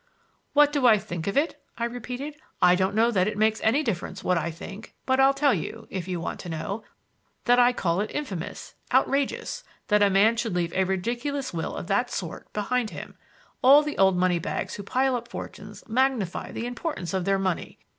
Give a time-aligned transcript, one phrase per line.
[0.53, 2.35] "What do I think of it?" I repeated.
[2.59, 5.85] "I don't know that it makes any difference what I think, but I'll tell you,
[5.91, 6.83] if you want to know,
[7.45, 11.85] that I call it infamous, outrageous, that a man should leave a ridiculous will of
[11.85, 13.15] that sort behind him.
[13.61, 17.77] All the old money bags who pile up fortunes magnify the importance of their money.